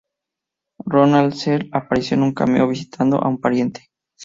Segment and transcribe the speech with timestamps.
[0.83, 3.91] Ronald Searle apareció en un cameo visitando a un pariente.